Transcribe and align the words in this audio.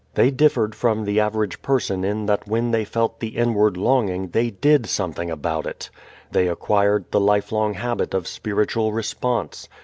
They 0.15 0.31
differed 0.31 0.73
from 0.73 1.03
the 1.05 1.19
average 1.19 1.61
person 1.61 2.03
in 2.03 2.25
that 2.25 2.47
when 2.47 2.71
they 2.71 2.85
felt 2.85 3.19
the 3.19 3.37
inward 3.37 3.77
longing 3.77 4.29
they 4.29 4.49
did 4.49 4.87
something 4.87 5.29
about 5.29 5.67
it. 5.67 5.91
They 6.31 6.47
acquired 6.47 7.11
the 7.11 7.19
lifelong 7.19 7.75
habit 7.75 8.15
of 8.15 8.27
spiritual 8.27 8.93
response. 8.93 9.69